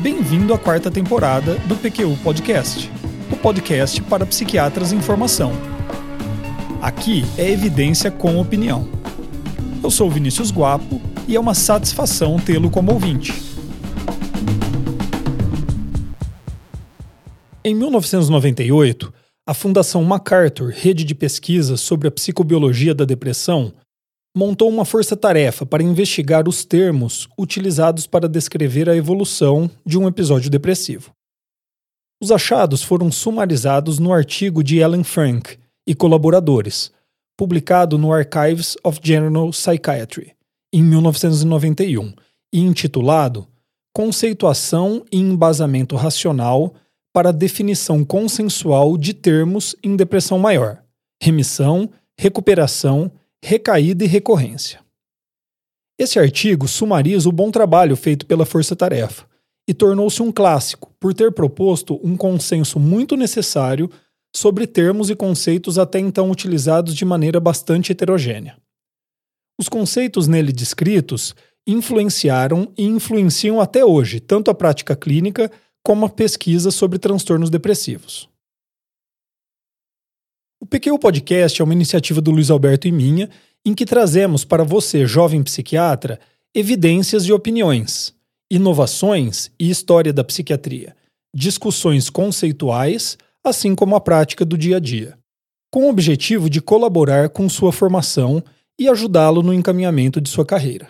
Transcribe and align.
Bem-vindo 0.00 0.54
à 0.54 0.58
quarta 0.58 0.92
temporada 0.92 1.56
do 1.66 1.74
PQU 1.74 2.16
Podcast, 2.22 2.88
o 3.32 3.36
podcast 3.36 4.00
para 4.02 4.24
psiquiatras 4.24 4.92
em 4.92 5.00
formação. 5.00 5.50
Aqui 6.80 7.24
é 7.36 7.50
evidência 7.50 8.08
com 8.08 8.38
opinião. 8.38 8.88
Eu 9.82 9.90
sou 9.90 10.08
Vinícius 10.08 10.52
Guapo 10.52 11.02
e 11.26 11.34
é 11.34 11.40
uma 11.40 11.52
satisfação 11.52 12.38
tê-lo 12.38 12.70
como 12.70 12.92
ouvinte. 12.92 13.34
Em 17.64 17.74
1998, 17.74 19.12
a 19.44 19.52
Fundação 19.52 20.04
MacArthur, 20.04 20.72
rede 20.76 21.02
de 21.02 21.14
pesquisa 21.16 21.76
sobre 21.76 22.06
a 22.06 22.12
psicobiologia 22.12 22.94
da 22.94 23.04
depressão, 23.04 23.74
montou 24.38 24.68
uma 24.68 24.84
força-tarefa 24.84 25.66
para 25.66 25.82
investigar 25.82 26.48
os 26.48 26.64
termos 26.64 27.28
utilizados 27.36 28.06
para 28.06 28.28
descrever 28.28 28.88
a 28.88 28.94
evolução 28.94 29.68
de 29.84 29.98
um 29.98 30.06
episódio 30.06 30.48
depressivo. 30.48 31.10
Os 32.22 32.30
achados 32.30 32.84
foram 32.84 33.10
sumarizados 33.10 33.98
no 33.98 34.12
artigo 34.12 34.62
de 34.62 34.78
Ellen 34.78 35.02
Frank 35.02 35.58
e 35.84 35.92
colaboradores, 35.92 36.92
publicado 37.36 37.98
no 37.98 38.12
Archives 38.12 38.76
of 38.84 39.00
General 39.02 39.50
Psychiatry, 39.50 40.36
em 40.72 40.84
1991, 40.84 42.12
e 42.52 42.60
intitulado 42.60 43.44
Conceituação 43.92 45.04
e 45.10 45.18
Embasamento 45.18 45.96
Racional 45.96 46.74
para 47.12 47.30
a 47.30 47.32
Definição 47.32 48.04
Consensual 48.04 48.96
de 48.96 49.14
Termos 49.14 49.74
em 49.82 49.96
Depressão 49.96 50.38
Maior, 50.38 50.80
Remissão, 51.20 51.90
Recuperação 52.16 53.10
recaída 53.44 54.04
e 54.04 54.06
recorrência. 54.06 54.80
Esse 55.98 56.18
artigo 56.18 56.68
sumariza 56.68 57.28
o 57.28 57.32
bom 57.32 57.50
trabalho 57.50 57.96
feito 57.96 58.26
pela 58.26 58.46
Força 58.46 58.76
Tarefa 58.76 59.26
e 59.68 59.74
tornou-se 59.74 60.22
um 60.22 60.30
clássico 60.30 60.94
por 61.00 61.12
ter 61.12 61.32
proposto 61.32 62.00
um 62.02 62.16
consenso 62.16 62.78
muito 62.78 63.16
necessário 63.16 63.90
sobre 64.34 64.66
termos 64.66 65.10
e 65.10 65.16
conceitos 65.16 65.78
até 65.78 65.98
então 65.98 66.30
utilizados 66.30 66.94
de 66.94 67.04
maneira 67.04 67.40
bastante 67.40 67.92
heterogênea. 67.92 68.56
Os 69.58 69.68
conceitos 69.68 70.28
nele 70.28 70.52
descritos 70.52 71.34
influenciaram 71.66 72.72
e 72.78 72.84
influenciam 72.84 73.60
até 73.60 73.84
hoje 73.84 74.20
tanto 74.20 74.50
a 74.50 74.54
prática 74.54 74.94
clínica 74.94 75.50
como 75.84 76.06
a 76.06 76.08
pesquisa 76.08 76.70
sobre 76.70 76.98
transtornos 76.98 77.50
depressivos. 77.50 78.28
O 80.60 80.66
PQ 80.66 80.98
Podcast 80.98 81.60
é 81.60 81.64
uma 81.64 81.72
iniciativa 81.72 82.20
do 82.20 82.32
Luiz 82.32 82.50
Alberto 82.50 82.88
e 82.88 82.92
minha, 82.92 83.30
em 83.64 83.72
que 83.72 83.86
trazemos 83.86 84.44
para 84.44 84.64
você, 84.64 85.06
jovem 85.06 85.42
psiquiatra, 85.42 86.18
evidências 86.52 87.24
e 87.24 87.32
opiniões, 87.32 88.12
inovações 88.50 89.52
e 89.58 89.70
história 89.70 90.12
da 90.12 90.24
psiquiatria, 90.24 90.96
discussões 91.32 92.10
conceituais, 92.10 93.16
assim 93.44 93.74
como 93.76 93.94
a 93.94 94.00
prática 94.00 94.44
do 94.44 94.58
dia 94.58 94.78
a 94.78 94.80
dia, 94.80 95.16
com 95.70 95.84
o 95.84 95.90
objetivo 95.90 96.50
de 96.50 96.60
colaborar 96.60 97.28
com 97.28 97.48
sua 97.48 97.72
formação 97.72 98.42
e 98.76 98.88
ajudá-lo 98.88 99.44
no 99.44 99.54
encaminhamento 99.54 100.20
de 100.20 100.28
sua 100.28 100.44
carreira. 100.44 100.88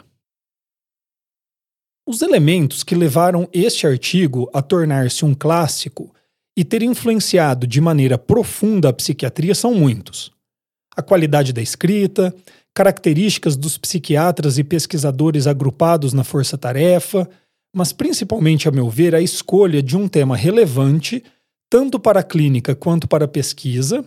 Os 2.06 2.22
elementos 2.22 2.83
que 2.83 2.94
levaram 2.94 3.46
este 3.52 3.86
artigo 3.86 4.48
a 4.55 4.62
tornar-se 4.62 5.27
um 5.27 5.34
clássico 5.34 6.14
e 6.59 6.64
ter 6.64 6.83
influenciado 6.83 7.69
de 7.69 7.81
maneira 7.81 8.19
profunda 8.19 8.89
a 8.89 8.92
psiquiatria 8.92 9.55
são 9.55 9.73
muitos. 9.73 10.33
A 10.97 11.01
qualidade 11.01 11.53
da 11.53 11.62
escrita, 11.62 12.34
características 12.75 13.55
dos 13.55 13.78
psiquiatras 13.78 14.59
e 14.59 14.64
pesquisadores 14.64 15.47
agrupados 15.47 16.12
na 16.12 16.25
força-tarefa, 16.25 17.31
mas 17.73 17.92
principalmente, 17.92 18.69
a 18.69 18.73
meu 18.73 18.91
ver, 18.91 19.14
a 19.14 19.20
escolha 19.20 19.81
de 19.81 19.97
um 19.97 20.09
tema 20.09 20.36
relevante, 20.36 21.23
tanto 21.70 21.97
para 22.01 22.18
a 22.18 22.24
clínica 22.24 22.74
quanto 22.74 23.07
para 23.07 23.27
a 23.27 23.29
pesquisa, 23.29 24.05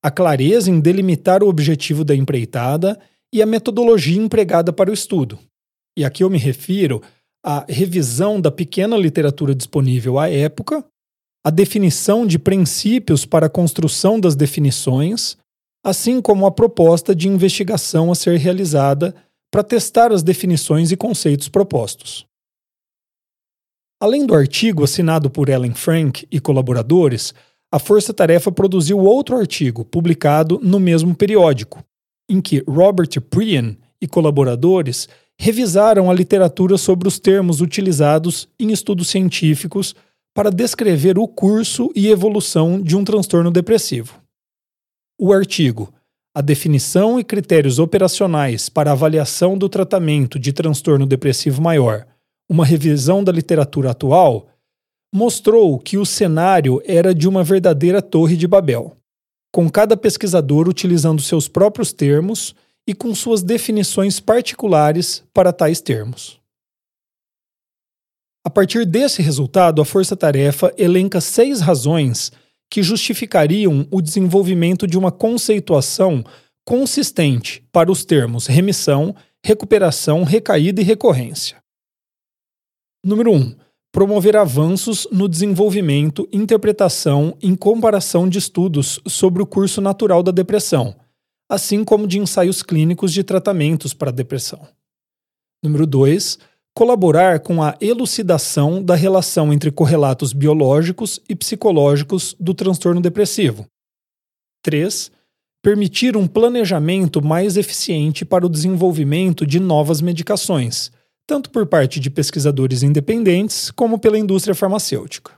a 0.00 0.08
clareza 0.08 0.70
em 0.70 0.78
delimitar 0.78 1.42
o 1.42 1.48
objetivo 1.48 2.04
da 2.04 2.14
empreitada 2.14 2.96
e 3.34 3.42
a 3.42 3.46
metodologia 3.46 4.22
empregada 4.22 4.72
para 4.72 4.88
o 4.88 4.94
estudo. 4.94 5.36
E 5.96 6.04
aqui 6.04 6.22
eu 6.22 6.30
me 6.30 6.38
refiro 6.38 7.02
à 7.44 7.64
revisão 7.68 8.40
da 8.40 8.52
pequena 8.52 8.96
literatura 8.96 9.52
disponível 9.52 10.16
à 10.16 10.30
época, 10.30 10.84
a 11.44 11.50
definição 11.50 12.26
de 12.26 12.38
princípios 12.38 13.24
para 13.24 13.46
a 13.46 13.50
construção 13.50 14.18
das 14.18 14.34
definições, 14.34 15.36
assim 15.84 16.20
como 16.20 16.46
a 16.46 16.50
proposta 16.50 17.14
de 17.14 17.28
investigação 17.28 18.10
a 18.10 18.14
ser 18.14 18.36
realizada 18.38 19.14
para 19.50 19.62
testar 19.62 20.12
as 20.12 20.22
definições 20.22 20.90
e 20.92 20.96
conceitos 20.96 21.48
propostos. 21.48 22.26
Além 24.00 24.26
do 24.26 24.34
artigo 24.34 24.84
assinado 24.84 25.30
por 25.30 25.48
Ellen 25.48 25.74
Frank 25.74 26.26
e 26.30 26.38
colaboradores, 26.38 27.34
a 27.72 27.78
Força 27.78 28.14
Tarefa 28.14 28.52
produziu 28.52 28.98
outro 28.98 29.36
artigo, 29.36 29.84
publicado 29.84 30.60
no 30.62 30.78
mesmo 30.78 31.14
periódico, 31.14 31.82
em 32.28 32.40
que 32.40 32.62
Robert 32.68 33.20
Prian 33.28 33.76
e 34.00 34.06
colaboradores 34.06 35.08
revisaram 35.38 36.10
a 36.10 36.14
literatura 36.14 36.76
sobre 36.76 37.08
os 37.08 37.18
termos 37.18 37.60
utilizados 37.60 38.48
em 38.58 38.70
estudos 38.72 39.08
científicos 39.08 39.94
para 40.38 40.52
descrever 40.52 41.18
o 41.18 41.26
curso 41.26 41.90
e 41.96 42.06
evolução 42.06 42.80
de 42.80 42.96
um 42.96 43.02
transtorno 43.02 43.50
depressivo. 43.50 44.22
O 45.20 45.32
artigo 45.32 45.92
A 46.32 46.40
definição 46.40 47.18
e 47.18 47.24
critérios 47.24 47.80
operacionais 47.80 48.68
para 48.68 48.92
avaliação 48.92 49.58
do 49.58 49.68
tratamento 49.68 50.38
de 50.38 50.52
transtorno 50.52 51.04
depressivo 51.06 51.60
maior, 51.60 52.06
uma 52.48 52.64
revisão 52.64 53.24
da 53.24 53.32
literatura 53.32 53.90
atual, 53.90 54.46
mostrou 55.12 55.76
que 55.76 55.98
o 55.98 56.06
cenário 56.06 56.80
era 56.84 57.12
de 57.12 57.26
uma 57.26 57.42
verdadeira 57.42 58.00
Torre 58.00 58.36
de 58.36 58.46
Babel, 58.46 58.96
com 59.52 59.68
cada 59.68 59.96
pesquisador 59.96 60.68
utilizando 60.68 61.20
seus 61.20 61.48
próprios 61.48 61.92
termos 61.92 62.54
e 62.86 62.94
com 62.94 63.12
suas 63.12 63.42
definições 63.42 64.20
particulares 64.20 65.24
para 65.34 65.52
tais 65.52 65.80
termos. 65.80 66.37
A 68.48 68.50
partir 68.50 68.86
desse 68.86 69.20
resultado, 69.20 69.82
a 69.82 69.84
força-tarefa 69.84 70.72
elenca 70.78 71.20
seis 71.20 71.60
razões 71.60 72.32
que 72.70 72.82
justificariam 72.82 73.86
o 73.90 74.00
desenvolvimento 74.00 74.86
de 74.86 74.96
uma 74.96 75.12
conceituação 75.12 76.24
consistente 76.64 77.62
para 77.70 77.92
os 77.92 78.06
termos 78.06 78.46
remissão, 78.46 79.14
recuperação, 79.44 80.24
recaída 80.24 80.80
e 80.80 80.84
recorrência. 80.84 81.62
Número 83.04 83.32
1. 83.32 83.36
Um, 83.36 83.56
promover 83.92 84.34
avanços 84.34 85.06
no 85.12 85.28
desenvolvimento, 85.28 86.26
interpretação 86.32 87.36
e 87.42 87.54
comparação 87.54 88.26
de 88.26 88.38
estudos 88.38 88.98
sobre 89.06 89.42
o 89.42 89.46
curso 89.46 89.82
natural 89.82 90.22
da 90.22 90.32
depressão, 90.32 90.96
assim 91.50 91.84
como 91.84 92.06
de 92.06 92.18
ensaios 92.18 92.62
clínicos 92.62 93.12
de 93.12 93.22
tratamentos 93.22 93.92
para 93.92 94.08
a 94.08 94.14
depressão. 94.14 94.66
Número 95.62 95.86
2 95.86 96.38
colaborar 96.78 97.40
com 97.40 97.60
a 97.60 97.76
elucidação 97.80 98.80
da 98.80 98.94
relação 98.94 99.52
entre 99.52 99.68
correlatos 99.68 100.32
biológicos 100.32 101.18
e 101.28 101.34
psicológicos 101.34 102.36
do 102.38 102.54
transtorno 102.54 103.00
depressivo. 103.00 103.66
3. 104.62 105.10
Permitir 105.60 106.16
um 106.16 106.28
planejamento 106.28 107.20
mais 107.20 107.56
eficiente 107.56 108.24
para 108.24 108.46
o 108.46 108.48
desenvolvimento 108.48 109.44
de 109.44 109.58
novas 109.58 110.00
medicações, 110.00 110.92
tanto 111.26 111.50
por 111.50 111.66
parte 111.66 111.98
de 111.98 112.10
pesquisadores 112.10 112.84
independentes 112.84 113.72
como 113.72 113.98
pela 113.98 114.16
indústria 114.16 114.54
farmacêutica. 114.54 115.32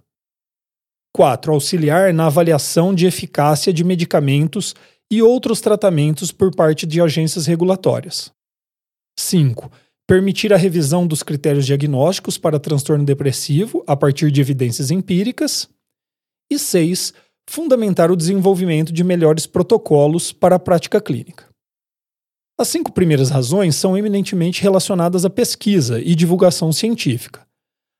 4. 1.14 1.54
Auxiliar 1.54 2.12
na 2.12 2.26
avaliação 2.26 2.94
de 2.94 3.06
eficácia 3.06 3.72
de 3.72 3.82
medicamentos 3.82 4.74
e 5.10 5.22
outros 5.22 5.62
tratamentos 5.62 6.32
por 6.32 6.54
parte 6.54 6.86
de 6.86 7.00
agências 7.00 7.46
regulatórias. 7.46 8.30
5 9.18 9.70
permitir 10.10 10.52
a 10.52 10.56
revisão 10.56 11.06
dos 11.06 11.22
critérios 11.22 11.64
diagnósticos 11.64 12.36
para 12.36 12.58
transtorno 12.58 13.04
depressivo 13.04 13.84
a 13.86 13.94
partir 13.94 14.32
de 14.32 14.40
evidências 14.40 14.90
empíricas. 14.90 15.68
E 16.50 16.58
seis, 16.58 17.14
fundamentar 17.48 18.10
o 18.10 18.16
desenvolvimento 18.16 18.92
de 18.92 19.04
melhores 19.04 19.46
protocolos 19.46 20.32
para 20.32 20.56
a 20.56 20.58
prática 20.58 21.00
clínica. 21.00 21.46
As 22.58 22.66
cinco 22.66 22.90
primeiras 22.90 23.30
razões 23.30 23.76
são 23.76 23.96
eminentemente 23.96 24.60
relacionadas 24.60 25.24
à 25.24 25.30
pesquisa 25.30 26.00
e 26.00 26.16
divulgação 26.16 26.72
científica. 26.72 27.46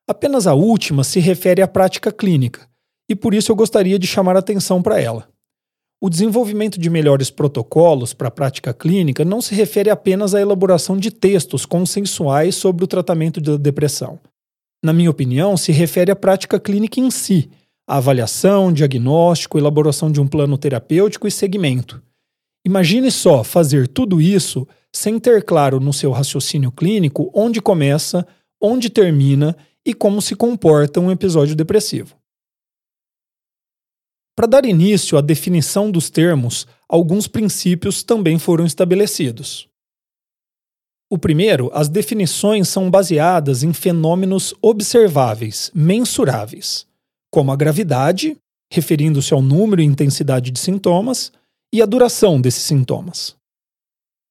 Apenas 0.09 0.49
a 0.49 0.55
última 0.55 1.05
se 1.05 1.21
refere 1.21 1.63
à 1.63 1.69
prática 1.69 2.11
clínica, 2.11 2.69
e 3.09 3.15
por 3.15 3.35
isso 3.35 3.53
eu 3.53 3.57
gostaria 3.57 4.01
de 4.01 4.09
chamar 4.09 4.37
atenção 4.37 4.83
para 4.83 5.01
ela. 5.01 5.30
O 6.03 6.09
desenvolvimento 6.09 6.81
de 6.81 6.89
melhores 6.89 7.31
protocolos 7.31 8.15
para 8.15 8.29
a 8.29 8.31
prática 8.31 8.73
clínica 8.73 9.23
não 9.23 9.43
se 9.43 9.55
refere 9.55 9.91
apenas 9.91 10.35
à 10.35 10.41
elaboração 10.41 10.97
de 10.97 11.11
textos 11.11 11.67
consensuais 11.67 12.55
sobre 12.55 12.83
o 12.83 12.87
tratamento 12.87 13.39
da 13.39 13.59
depressão. 13.59 14.19
Na 14.83 14.95
minha 14.95 15.11
opinião, 15.11 15.59
se 15.59 15.73
refere 15.73 16.11
à 16.11 16.17
prática 16.17 16.59
clínica 16.59 16.99
em 16.99 17.11
si, 17.11 17.51
a 17.87 17.99
avaliação, 17.99 18.73
diagnóstico, 18.73 19.59
elaboração 19.59 20.11
de 20.11 20.23
um 20.23 20.27
plano 20.27 20.57
terapêutico 20.57 21.29
e 21.29 21.31
segmento. 21.31 22.03
Imagine 22.65 23.11
só 23.11 23.45
fazer 23.45 23.87
tudo 23.87 24.23
isso 24.23 24.67
sem 24.91 25.19
ter 25.19 25.45
claro 25.45 25.81
no 25.81 25.93
seu 25.93 26.13
raciocínio 26.13 26.73
clínico 26.73 27.31
onde 27.35 27.61
começa, 27.61 28.27
onde 28.59 28.89
termina 28.89 29.55
e 29.85 29.93
como 29.93 30.23
se 30.23 30.35
comporta 30.35 30.99
um 30.99 31.11
episódio 31.11 31.55
depressivo. 31.55 32.20
Para 34.37 34.47
dar 34.47 34.65
início 34.65 35.19
à 35.19 35.21
definição 35.21 35.91
dos 35.91 36.09
termos, 36.09 36.67
alguns 36.89 37.27
princípios 37.27 38.03
também 38.03 38.39
foram 38.39 38.65
estabelecidos. 38.65 39.69
O 41.13 41.19
primeiro, 41.19 41.71
as 41.75 41.89
definições 41.89 42.69
são 42.69 42.89
baseadas 42.89 43.65
em 43.65 43.73
fenômenos 43.73 44.55
observáveis, 44.63 45.71
mensuráveis, 45.75 46.87
como 47.33 47.51
a 47.51 47.57
gravidade, 47.57 48.37
referindo-se 48.73 49.35
ao 49.35 49.43
número 49.43 49.83
e 49.83 49.85
intensidade 49.85 50.53
de 50.53 50.59
sintomas, 50.61 51.33
e 51.73 51.83
a 51.83 51.87
duração 51.87 52.41
desses 52.41 52.63
sintomas. 52.63 53.37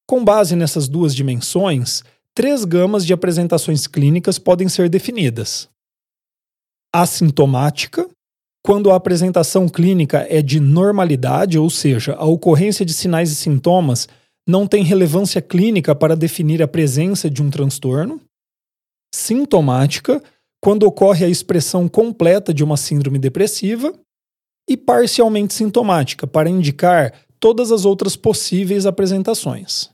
Com 0.08 0.24
base 0.24 0.56
nessas 0.56 0.88
duas 0.88 1.14
dimensões, 1.14 2.02
três 2.34 2.64
gamas 2.64 3.04
de 3.04 3.12
apresentações 3.12 3.86
clínicas 3.86 4.38
podem 4.38 4.68
ser 4.68 4.88
definidas: 4.88 5.68
assintomática, 6.94 8.08
quando 8.62 8.90
a 8.90 8.96
apresentação 8.96 9.68
clínica 9.68 10.26
é 10.28 10.42
de 10.42 10.60
normalidade, 10.60 11.58
ou 11.58 11.70
seja, 11.70 12.14
a 12.14 12.24
ocorrência 12.24 12.84
de 12.84 12.92
sinais 12.92 13.30
e 13.30 13.34
sintomas 13.34 14.08
não 14.46 14.66
tem 14.66 14.82
relevância 14.82 15.40
clínica 15.40 15.94
para 15.94 16.16
definir 16.16 16.62
a 16.62 16.68
presença 16.68 17.30
de 17.30 17.42
um 17.42 17.50
transtorno. 17.50 18.20
Sintomática, 19.14 20.22
quando 20.62 20.82
ocorre 20.84 21.24
a 21.24 21.28
expressão 21.28 21.88
completa 21.88 22.52
de 22.52 22.62
uma 22.62 22.76
síndrome 22.76 23.18
depressiva. 23.18 23.92
E 24.68 24.76
parcialmente 24.76 25.52
sintomática, 25.52 26.28
para 26.28 26.48
indicar 26.48 27.12
todas 27.40 27.72
as 27.72 27.84
outras 27.84 28.14
possíveis 28.14 28.86
apresentações. 28.86 29.90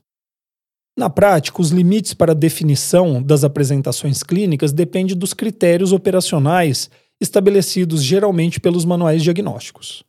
Na 0.98 1.08
prática, 1.08 1.62
os 1.62 1.70
limites 1.70 2.12
para 2.12 2.34
definição 2.34 3.22
das 3.22 3.44
apresentações 3.44 4.22
clínicas 4.22 4.72
dependem 4.72 5.16
dos 5.16 5.32
critérios 5.32 5.92
operacionais 5.92 6.90
estabelecidos 7.20 8.02
geralmente 8.02 8.60
pelos 8.60 8.84
manuais 8.84 9.22
diagnósticos. 9.22 10.04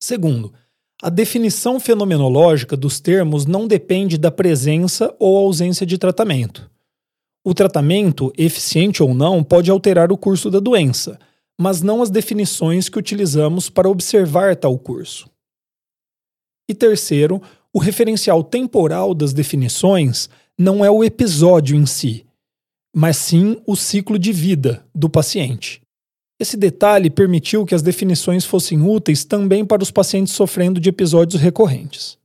Segundo, 0.00 0.52
a 1.02 1.10
definição 1.10 1.78
fenomenológica 1.78 2.76
dos 2.76 3.00
termos 3.00 3.44
não 3.44 3.66
depende 3.66 4.16
da 4.16 4.30
presença 4.30 5.14
ou 5.18 5.36
ausência 5.36 5.84
de 5.84 5.98
tratamento. 5.98 6.70
O 7.44 7.54
tratamento, 7.54 8.32
eficiente 8.36 9.02
ou 9.02 9.14
não, 9.14 9.44
pode 9.44 9.70
alterar 9.70 10.10
o 10.10 10.16
curso 10.16 10.50
da 10.50 10.58
doença, 10.58 11.18
mas 11.58 11.82
não 11.82 12.02
as 12.02 12.10
definições 12.10 12.88
que 12.88 12.98
utilizamos 12.98 13.68
para 13.70 13.88
observar 13.88 14.56
tal 14.56 14.78
curso. 14.78 15.28
E 16.68 16.74
terceiro, 16.74 17.40
o 17.72 17.78
referencial 17.78 18.42
temporal 18.42 19.14
das 19.14 19.32
definições 19.32 20.28
não 20.58 20.84
é 20.84 20.90
o 20.90 21.04
episódio 21.04 21.76
em 21.76 21.86
si, 21.86 22.26
mas 22.98 23.18
sim 23.18 23.60
o 23.66 23.76
ciclo 23.76 24.18
de 24.18 24.32
vida 24.32 24.82
do 24.94 25.06
paciente. 25.06 25.82
Esse 26.40 26.56
detalhe 26.56 27.10
permitiu 27.10 27.66
que 27.66 27.74
as 27.74 27.82
definições 27.82 28.46
fossem 28.46 28.80
úteis 28.80 29.22
também 29.22 29.66
para 29.66 29.82
os 29.82 29.90
pacientes 29.90 30.32
sofrendo 30.32 30.80
de 30.80 30.88
episódios 30.88 31.38
recorrentes. 31.38 32.16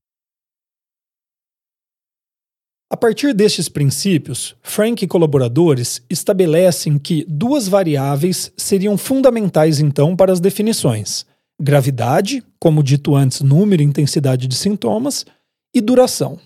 A 2.90 2.96
partir 2.96 3.34
destes 3.34 3.68
princípios, 3.68 4.56
Frank 4.62 5.04
e 5.04 5.08
colaboradores 5.10 6.02
estabelecem 6.10 6.98
que 6.98 7.26
duas 7.28 7.68
variáveis 7.68 8.54
seriam 8.56 8.98
fundamentais 8.98 9.82
então 9.82 10.16
para 10.16 10.32
as 10.32 10.40
definições: 10.40 11.26
gravidade, 11.62 12.42
como 12.58 12.82
dito 12.82 13.14
antes, 13.14 13.42
número 13.42 13.82
e 13.82 13.86
intensidade 13.86 14.48
de 14.48 14.56
sintomas, 14.56 15.26
e 15.74 15.82
duração. 15.82 16.40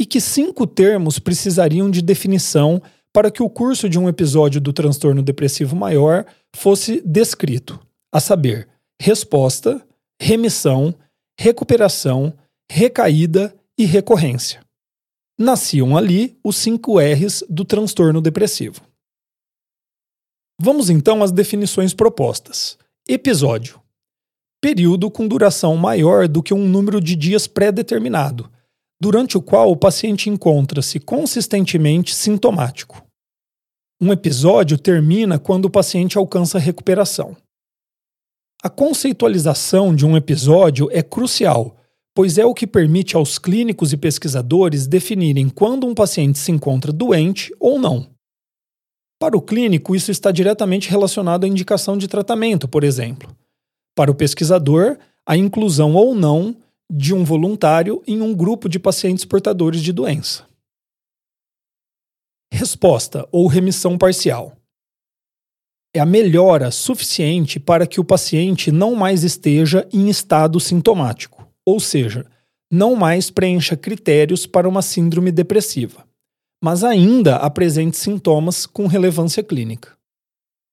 E 0.00 0.04
que 0.04 0.20
cinco 0.20 0.66
termos 0.66 1.20
precisariam 1.20 1.88
de 1.88 2.02
definição 2.02 2.82
para 3.18 3.32
que 3.32 3.42
o 3.42 3.50
curso 3.50 3.88
de 3.88 3.98
um 3.98 4.08
episódio 4.08 4.60
do 4.60 4.72
transtorno 4.72 5.24
depressivo 5.24 5.74
maior 5.74 6.24
fosse 6.54 7.00
descrito, 7.04 7.84
a 8.14 8.20
saber, 8.20 8.68
resposta, 9.02 9.84
remissão, 10.22 10.94
recuperação, 11.36 12.32
recaída 12.70 13.52
e 13.76 13.84
recorrência. 13.84 14.64
Nasciam 15.36 15.96
ali 15.96 16.38
os 16.44 16.54
cinco 16.58 17.00
R's 17.00 17.42
do 17.50 17.64
transtorno 17.64 18.20
depressivo. 18.20 18.82
Vamos 20.60 20.88
então 20.88 21.20
às 21.20 21.32
definições 21.32 21.92
propostas. 21.92 22.78
Episódio 23.08 23.80
período 24.60 25.10
com 25.10 25.26
duração 25.26 25.76
maior 25.76 26.28
do 26.28 26.40
que 26.40 26.54
um 26.54 26.68
número 26.68 27.00
de 27.00 27.16
dias 27.16 27.48
pré-determinado, 27.48 28.48
durante 29.02 29.36
o 29.36 29.42
qual 29.42 29.72
o 29.72 29.76
paciente 29.76 30.30
encontra-se 30.30 31.00
consistentemente 31.00 32.14
sintomático. 32.14 33.07
Um 34.00 34.12
episódio 34.12 34.78
termina 34.78 35.38
quando 35.38 35.64
o 35.64 35.70
paciente 35.70 36.16
alcança 36.16 36.58
a 36.58 36.60
recuperação. 36.60 37.36
A 38.62 38.68
conceitualização 38.68 39.94
de 39.94 40.06
um 40.06 40.16
episódio 40.16 40.88
é 40.92 41.02
crucial, 41.02 41.76
pois 42.14 42.38
é 42.38 42.44
o 42.44 42.54
que 42.54 42.66
permite 42.66 43.16
aos 43.16 43.38
clínicos 43.38 43.92
e 43.92 43.96
pesquisadores 43.96 44.86
definirem 44.86 45.48
quando 45.48 45.86
um 45.86 45.94
paciente 45.94 46.38
se 46.38 46.50
encontra 46.50 46.92
doente 46.92 47.54
ou 47.58 47.78
não. 47.78 48.08
Para 49.18 49.36
o 49.36 49.42
clínico, 49.42 49.96
isso 49.96 50.10
está 50.10 50.30
diretamente 50.30 50.88
relacionado 50.88 51.44
à 51.44 51.48
indicação 51.48 51.96
de 51.96 52.06
tratamento, 52.06 52.68
por 52.68 52.84
exemplo 52.84 53.36
para 53.98 54.12
o 54.12 54.14
pesquisador 54.14 54.96
a 55.26 55.36
inclusão 55.36 55.96
ou 55.96 56.14
não 56.14 56.56
de 56.88 57.12
um 57.12 57.24
voluntário 57.24 58.00
em 58.06 58.22
um 58.22 58.32
grupo 58.32 58.68
de 58.68 58.78
pacientes 58.78 59.24
portadores 59.24 59.82
de 59.82 59.92
doença. 59.92 60.46
Resposta 62.52 63.28
ou 63.30 63.46
remissão 63.46 63.98
parcial 63.98 64.58
é 65.94 66.00
a 66.00 66.06
melhora 66.06 66.70
suficiente 66.70 67.58
para 67.58 67.86
que 67.86 68.00
o 68.00 68.04
paciente 68.04 68.70
não 68.70 68.94
mais 68.94 69.24
esteja 69.24 69.86
em 69.92 70.08
estado 70.08 70.60
sintomático, 70.60 71.48
ou 71.64 71.80
seja, 71.80 72.26
não 72.70 72.94
mais 72.94 73.30
preencha 73.30 73.76
critérios 73.76 74.46
para 74.46 74.68
uma 74.68 74.82
síndrome 74.82 75.32
depressiva, 75.32 76.06
mas 76.62 76.84
ainda 76.84 77.36
apresente 77.36 77.96
sintomas 77.96 78.66
com 78.66 78.86
relevância 78.86 79.42
clínica. 79.42 79.96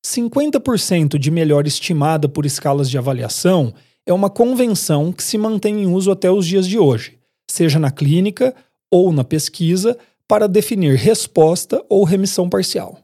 50% 0.05 1.17
de 1.17 1.31
melhor 1.31 1.65
estimada 1.65 2.29
por 2.29 2.45
escalas 2.45 2.89
de 2.89 2.97
avaliação 2.97 3.73
é 4.05 4.13
uma 4.13 4.29
convenção 4.29 5.11
que 5.11 5.23
se 5.23 5.37
mantém 5.37 5.81
em 5.81 5.87
uso 5.87 6.11
até 6.11 6.29
os 6.29 6.45
dias 6.45 6.67
de 6.67 6.77
hoje, 6.77 7.17
seja 7.49 7.79
na 7.79 7.89
clínica 7.89 8.53
ou 8.91 9.11
na 9.11 9.23
pesquisa, 9.23 9.97
para 10.27 10.47
definir 10.47 10.95
resposta 10.95 11.83
ou 11.87 12.03
remissão 12.03 12.49
parcial. 12.49 12.99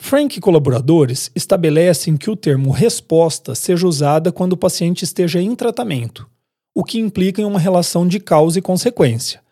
Frank 0.00 0.36
e 0.36 0.40
colaboradores 0.40 1.30
estabelecem 1.34 2.16
que 2.16 2.30
o 2.30 2.36
termo 2.36 2.70
resposta 2.70 3.54
seja 3.54 3.86
usada 3.86 4.32
quando 4.32 4.54
o 4.54 4.56
paciente 4.56 5.04
esteja 5.04 5.40
em 5.40 5.54
tratamento, 5.54 6.28
o 6.74 6.82
que 6.82 6.98
implica 6.98 7.42
em 7.42 7.44
uma 7.44 7.60
relação 7.60 8.08
de 8.08 8.18
causa 8.18 8.58
e 8.58 8.62
consequência. 8.62 9.42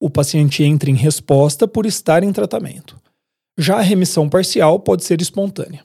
O 0.00 0.08
paciente 0.08 0.62
entra 0.62 0.90
em 0.90 0.94
resposta 0.94 1.66
por 1.66 1.86
estar 1.86 2.22
em 2.22 2.32
tratamento. 2.32 2.96
Já 3.58 3.78
a 3.78 3.82
remissão 3.82 4.28
parcial 4.28 4.78
pode 4.78 5.04
ser 5.04 5.20
espontânea. 5.20 5.84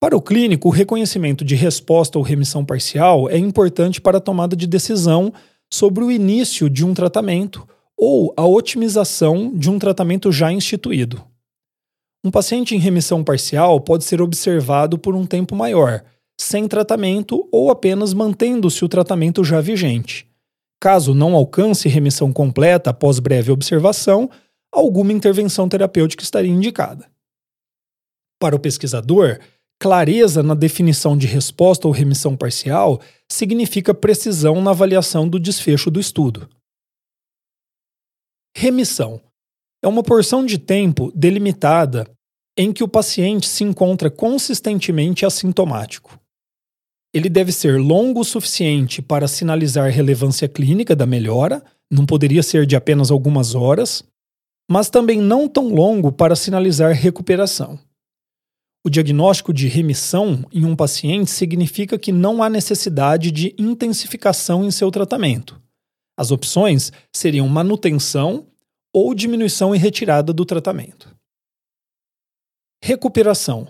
Para 0.00 0.16
o 0.16 0.20
clínico, 0.20 0.68
o 0.68 0.72
reconhecimento 0.72 1.44
de 1.44 1.54
resposta 1.54 2.18
ou 2.18 2.24
remissão 2.24 2.64
parcial 2.64 3.30
é 3.30 3.38
importante 3.38 4.00
para 4.00 4.18
a 4.18 4.20
tomada 4.20 4.56
de 4.56 4.66
decisão 4.66 5.32
sobre 5.72 6.02
o 6.02 6.10
início 6.10 6.68
de 6.68 6.84
um 6.84 6.92
tratamento 6.92 7.66
ou 7.96 8.32
a 8.36 8.46
otimização 8.46 9.52
de 9.54 9.70
um 9.70 9.78
tratamento 9.78 10.30
já 10.32 10.52
instituído. 10.52 11.24
Um 12.24 12.30
paciente 12.30 12.74
em 12.74 12.78
remissão 12.78 13.22
parcial 13.22 13.80
pode 13.80 14.04
ser 14.04 14.22
observado 14.22 14.98
por 14.98 15.14
um 15.14 15.26
tempo 15.26 15.54
maior, 15.54 16.02
sem 16.40 16.66
tratamento 16.66 17.48
ou 17.52 17.70
apenas 17.70 18.14
mantendo-se 18.14 18.84
o 18.84 18.88
tratamento 18.88 19.44
já 19.44 19.60
vigente. 19.60 20.26
Caso 20.80 21.14
não 21.14 21.34
alcance 21.34 21.88
remissão 21.88 22.32
completa 22.32 22.90
após 22.90 23.18
breve 23.18 23.52
observação, 23.52 24.28
alguma 24.72 25.12
intervenção 25.12 25.68
terapêutica 25.68 26.22
estaria 26.22 26.50
indicada. 26.50 27.08
Para 28.40 28.56
o 28.56 28.58
pesquisador, 28.58 29.38
clareza 29.78 30.42
na 30.42 30.54
definição 30.54 31.16
de 31.16 31.26
resposta 31.26 31.86
ou 31.86 31.92
remissão 31.92 32.36
parcial 32.36 33.00
significa 33.30 33.94
precisão 33.94 34.60
na 34.60 34.70
avaliação 34.70 35.28
do 35.28 35.38
desfecho 35.38 35.90
do 35.90 36.00
estudo. 36.00 36.48
Remissão 38.64 39.20
é 39.84 39.86
uma 39.86 40.02
porção 40.02 40.42
de 40.42 40.56
tempo 40.56 41.12
delimitada 41.14 42.10
em 42.56 42.72
que 42.72 42.82
o 42.82 42.88
paciente 42.88 43.46
se 43.46 43.62
encontra 43.62 44.10
consistentemente 44.10 45.26
assintomático. 45.26 46.18
Ele 47.12 47.28
deve 47.28 47.52
ser 47.52 47.78
longo 47.78 48.20
o 48.20 48.24
suficiente 48.24 49.02
para 49.02 49.28
sinalizar 49.28 49.90
relevância 49.90 50.48
clínica 50.48 50.96
da 50.96 51.04
melhora, 51.04 51.62
não 51.92 52.06
poderia 52.06 52.42
ser 52.42 52.64
de 52.64 52.74
apenas 52.74 53.10
algumas 53.10 53.54
horas, 53.54 54.02
mas 54.70 54.88
também 54.88 55.20
não 55.20 55.46
tão 55.46 55.68
longo 55.68 56.10
para 56.10 56.34
sinalizar 56.34 56.94
recuperação. 56.94 57.78
O 58.82 58.88
diagnóstico 58.88 59.52
de 59.52 59.68
remissão 59.68 60.42
em 60.50 60.64
um 60.64 60.74
paciente 60.74 61.30
significa 61.30 61.98
que 61.98 62.10
não 62.10 62.42
há 62.42 62.48
necessidade 62.48 63.30
de 63.30 63.54
intensificação 63.58 64.64
em 64.64 64.70
seu 64.70 64.90
tratamento. 64.90 65.60
As 66.16 66.30
opções 66.30 66.90
seriam 67.12 67.46
manutenção 67.46 68.46
ou 68.94 69.12
diminuição 69.12 69.74
e 69.74 69.78
retirada 69.78 70.32
do 70.32 70.44
tratamento. 70.44 71.12
Recuperação. 72.80 73.66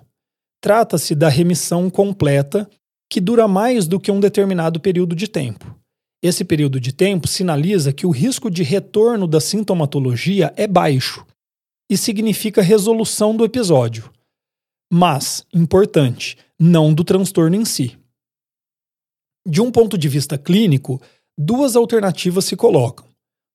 Trata-se 0.61 1.15
da 1.15 1.31
remissão 1.31 1.89
completa 1.89 2.69
que 3.11 3.21
dura 3.21 3.49
mais 3.49 3.87
do 3.87 3.99
que 3.99 4.11
um 4.11 4.21
determinado 4.21 4.79
período 4.81 5.15
de 5.17 5.27
tempo. 5.27 5.75
Esse 6.23 6.45
período 6.45 6.81
de 6.81 6.93
tempo 6.93 7.29
sinaliza 7.29 7.93
que 7.93 8.07
o 8.07 8.11
risco 8.11 8.51
de 8.51 8.63
retorno 8.63 9.27
da 9.27 9.41
sintomatologia 9.41 10.53
é 10.57 10.67
baixo 10.67 11.25
e 11.91 11.97
significa 11.97 12.61
resolução 12.61 13.37
do 13.37 13.45
episódio. 13.45 14.11
Mas, 14.93 15.47
importante, 15.55 16.37
não 16.59 16.93
do 16.93 17.05
transtorno 17.05 17.57
em 17.57 17.65
si. 17.65 17.99
De 19.47 19.61
um 19.61 19.71
ponto 19.71 19.97
de 19.97 20.09
vista 20.09 20.37
clínico, 20.37 21.01
duas 21.39 21.77
alternativas 21.77 22.47
se 22.47 22.57
colocam: 22.57 23.07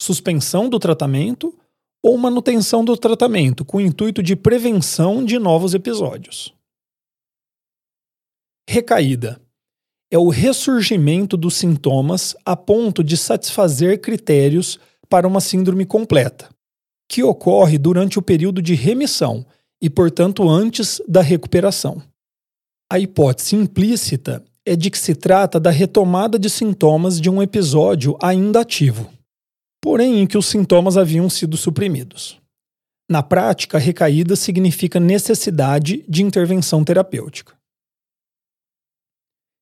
suspensão 0.01 0.69
do 0.69 0.79
tratamento 0.79 1.58
ou 2.01 2.17
manutenção 2.17 2.83
do 2.83 2.95
tratamento, 2.95 3.65
com 3.65 3.77
o 3.77 3.81
intuito 3.81 4.23
de 4.23 4.35
prevenção 4.35 5.23
de 5.23 5.37
novos 5.37 5.73
episódios. 5.73 6.53
Recaída 8.67 9.41
é 10.11 10.17
o 10.17 10.29
ressurgimento 10.29 11.35
dos 11.35 11.55
sintomas 11.55 12.35
a 12.45 12.55
ponto 12.55 13.03
de 13.03 13.17
satisfazer 13.17 13.99
critérios 13.99 14.79
para 15.09 15.27
uma 15.27 15.41
síndrome 15.41 15.85
completa, 15.85 16.49
que 17.07 17.23
ocorre 17.23 17.77
durante 17.77 18.17
o 18.17 18.21
período 18.21 18.61
de 18.61 18.75
remissão 18.75 19.45
e, 19.81 19.89
portanto, 19.89 20.47
antes 20.49 21.01
da 21.07 21.21
recuperação. 21.21 22.01
A 22.91 22.99
hipótese 22.99 23.55
implícita 23.55 24.43
é 24.65 24.75
de 24.75 24.89
que 24.89 24.97
se 24.97 25.15
trata 25.15 25.59
da 25.59 25.69
retomada 25.69 26.39
de 26.39 26.49
sintomas 26.49 27.19
de 27.19 27.29
um 27.29 27.41
episódio 27.41 28.17
ainda 28.21 28.61
ativo 28.61 29.09
porém 29.81 30.19
em 30.19 30.27
que 30.27 30.37
os 30.37 30.45
sintomas 30.45 30.97
haviam 30.97 31.29
sido 31.29 31.57
suprimidos. 31.57 32.39
Na 33.09 33.23
prática, 33.23 33.77
recaída 33.77 34.35
significa 34.35 34.99
necessidade 34.99 36.05
de 36.07 36.23
intervenção 36.23 36.83
terapêutica. 36.83 37.57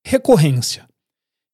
Recorrência 0.05 0.87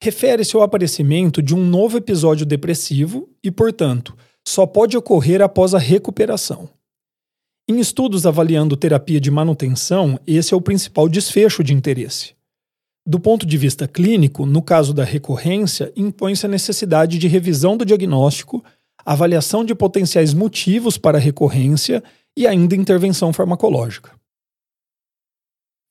refere-se 0.04 0.54
ao 0.54 0.62
aparecimento 0.62 1.42
de 1.42 1.56
um 1.56 1.66
novo 1.66 1.98
episódio 1.98 2.46
depressivo 2.46 3.30
e, 3.42 3.50
portanto, 3.50 4.14
só 4.46 4.66
pode 4.66 4.98
ocorrer 4.98 5.42
após 5.42 5.74
a 5.74 5.80
recuperação. 5.80 6.70
Em 7.70 7.80
estudos 7.80 8.26
avaliando 8.26 8.76
terapia 8.76 9.22
de 9.22 9.32
manutenção, 9.32 10.20
esse 10.28 10.54
é 10.54 10.58
o 10.58 10.62
principal 10.62 11.08
desfecho 11.08 11.64
de 11.64 11.74
interesse. 11.74 12.36
Do 13.06 13.20
ponto 13.20 13.46
de 13.46 13.58
vista 13.58 13.86
clínico, 13.86 14.46
no 14.46 14.62
caso 14.62 14.94
da 14.94 15.04
recorrência, 15.04 15.92
impõe-se 15.94 16.46
a 16.46 16.50
necessidade 16.50 17.18
de 17.18 17.28
revisão 17.28 17.76
do 17.76 17.86
diagnóstico, 17.86 18.64
avaliação 19.06 19.66
de 19.66 19.76
potenciais 19.76 20.34
motivos 20.34 20.98
para 20.98 21.18
a 21.18 21.22
recorrência 21.22 22.02
e 22.38 22.48
ainda 22.48 22.76
intervenção 22.76 23.34
farmacológica. 23.34 24.12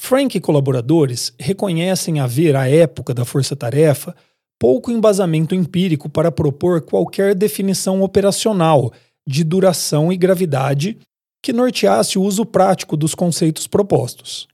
Frank 0.01 0.37
e 0.37 0.41
colaboradores 0.41 1.35
reconhecem 1.39 2.19
haver, 2.19 2.57
à 2.57 2.67
época 2.67 3.13
da 3.13 3.27
força-tarefa, 3.27 4.17
pouco 4.59 4.91
embasamento 4.91 5.55
empírico 5.55 6.09
para 6.09 6.33
propor 6.33 6.81
qualquer 6.81 7.35
definição 7.35 8.01
operacional 8.01 8.91
de 9.29 9.45
duração 9.45 10.11
e 10.11 10.17
gravidade 10.17 10.99
que 11.43 11.53
norteasse 11.53 12.19
o 12.19 12.23
uso 12.23 12.47
prático 12.47 12.97
dos 12.97 13.15
conceitos 13.15 13.67
propostos 13.67 14.49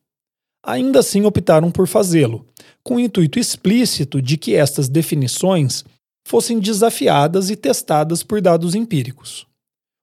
ainda 0.62 1.00
assim 1.00 1.24
optaram 1.24 1.70
por 1.70 1.86
fazê-lo, 1.86 2.46
com 2.82 2.96
o 2.96 3.00
intuito 3.00 3.38
explícito 3.38 4.20
de 4.20 4.36
que 4.36 4.54
estas 4.54 4.88
definições 4.88 5.84
fossem 6.26 6.58
desafiadas 6.58 7.50
e 7.50 7.56
testadas 7.56 8.22
por 8.22 8.40
dados 8.40 8.74
empíricos. 8.74 9.46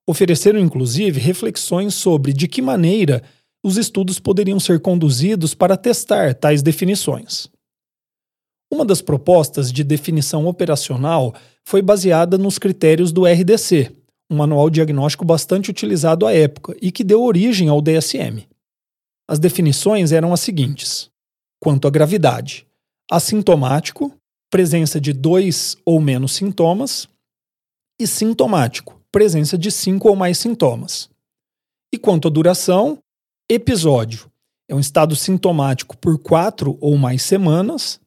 Ofereceram 0.08 0.60
inclusive 0.60 1.20
reflexões 1.20 1.94
sobre 1.96 2.34
de 2.34 2.48
que 2.48 2.62
maneira 2.62 3.24
os 3.64 3.78
estudos 3.78 4.20
poderiam 4.20 4.60
ser 4.60 4.80
conduzidos 4.80 5.56
para 5.56 5.76
testar 5.76 6.36
tais 6.36 6.62
definições. 6.62 7.50
Uma 8.72 8.86
das 8.86 9.02
propostas 9.02 9.72
de 9.72 9.84
definição 9.84 10.46
operacional 10.48 11.34
foi 11.64 11.82
baseada 11.82 12.38
nos 12.38 12.60
critérios 12.60 13.12
do 13.12 13.26
RDC, 13.26 13.92
um 14.30 14.38
manual 14.38 14.70
diagnóstico 14.70 15.24
bastante 15.24 15.70
utilizado 15.70 16.26
à 16.26 16.34
época 16.34 16.76
e 16.82 16.92
que 16.92 17.04
deu 17.04 17.24
origem 17.24 17.70
ao 17.70 17.82
DSM. 17.82 18.46
As 19.27 19.39
definições 19.39 20.12
eram 20.12 20.34
as 20.34 20.39
seguintes: 20.39 21.10
quanto 21.60 21.88
à 21.88 21.91
gravidade, 21.91 22.67
assintomático, 23.10 24.15
presença 24.50 25.00
de 25.00 25.12
dois 25.13 25.77
ou 25.86 26.00
menos 26.00 26.34
sintomas, 26.34 27.08
e 28.00 28.05
sintomático, 28.05 29.01
presença 29.12 29.58
de 29.58 29.72
cinco 29.72 30.10
ou 30.10 30.15
mais 30.15 30.38
sintomas. 30.38 31.10
E 31.94 31.98
quanto 31.98 32.27
à 32.27 32.32
duração, 32.32 33.00
episódio 33.50 34.29
é 34.67 34.75
um 34.75 34.79
estado 34.79 35.15
sintomático 35.15 35.96
por 35.98 36.20
quatro 36.20 36.77
ou 36.82 36.98
mais 36.98 37.22
semanas, 37.22 38.00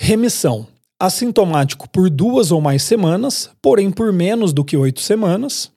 remissão, 0.00 0.66
assintomático 0.98 1.88
por 1.90 2.08
duas 2.08 2.50
ou 2.52 2.60
mais 2.60 2.82
semanas, 2.82 3.50
porém 3.60 3.90
por 3.90 4.12
menos 4.12 4.52
do 4.52 4.64
que 4.64 4.76
oito 4.76 5.00
semanas, 5.00 5.72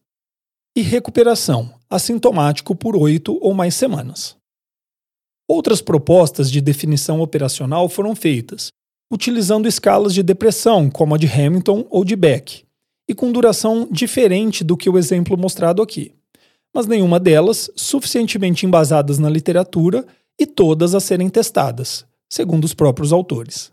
e 0.75 0.81
recuperação, 0.81 1.73
assintomático 1.89 2.75
por 2.75 2.95
oito 2.95 3.37
ou 3.41 3.53
mais 3.53 3.75
semanas. 3.75 4.37
Outras 5.47 5.81
propostas 5.81 6.49
de 6.49 6.59
definição 6.59 7.21
operacional 7.21 7.87
foram 7.87 8.15
feitas, 8.15 8.69
utilizando 9.11 9.67
escalas 9.67 10.13
de 10.13 10.23
depressão, 10.23 10.89
como 10.89 11.13
a 11.13 11.17
de 11.17 11.27
Hamilton 11.27 11.85
ou 11.89 12.03
de 12.03 12.15
Beck, 12.15 12.65
e 13.07 13.13
com 13.13 13.31
duração 13.31 13.87
diferente 13.91 14.63
do 14.63 14.75
que 14.75 14.89
o 14.89 14.97
exemplo 14.97 15.37
mostrado 15.37 15.81
aqui, 15.81 16.15
mas 16.73 16.87
nenhuma 16.87 17.19
delas 17.19 17.69
suficientemente 17.75 18.65
embasadas 18.65 19.19
na 19.19 19.29
literatura 19.29 20.05
e 20.39 20.47
todas 20.47 20.95
a 20.95 20.99
serem 20.99 21.29
testadas, 21.29 22.05
segundo 22.27 22.65
os 22.65 22.73
próprios 22.73 23.13
autores. 23.13 23.71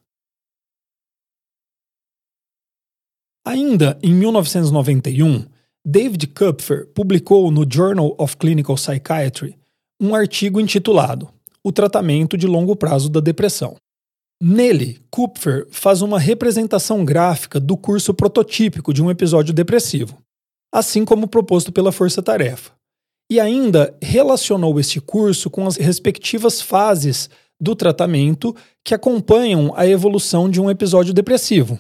Ainda 3.45 3.99
em 4.03 4.13
1991, 4.15 5.47
David 5.85 6.29
Kupfer 6.29 6.87
publicou 6.95 7.51
no 7.51 7.67
Journal 7.69 8.15
of 8.19 8.37
Clinical 8.37 8.77
Psychiatry 8.77 9.59
um 10.01 10.15
artigo 10.15 10.61
intitulado 10.61 11.29
o 11.65 11.73
tratamento 11.73 12.37
de 12.37 12.47
longo 12.47 12.75
prazo 12.75 13.09
da 13.09 13.21
depressão. 13.21 13.77
Nele, 14.43 15.01
Kupfer 15.11 15.69
faz 15.71 16.03
uma 16.03 16.19
representação 16.19 17.05
gráfica 17.05 17.61
do 17.61 17.77
curso 17.77 18.13
prototípico 18.13 18.93
de 18.93 19.01
um 19.01 19.11
episódio 19.11 19.55
depressivo, 19.55 20.19
assim 20.73 21.05
como 21.05 21.29
proposto 21.29 21.71
pela 21.71 21.93
força-tarefa. 21.93 22.73
E 23.31 23.39
ainda 23.39 23.97
relacionou 24.03 24.81
este 24.81 25.01
curso 25.01 25.49
com 25.49 25.67
as 25.67 25.77
respectivas 25.77 26.61
fases 26.61 27.31
do 27.61 27.77
tratamento 27.77 28.55
que 28.85 28.95
acompanham 28.95 29.73
a 29.77 29.87
evolução 29.87 30.51
de 30.51 30.61
um 30.61 30.69
episódio 30.69 31.15
depressivo, 31.15 31.79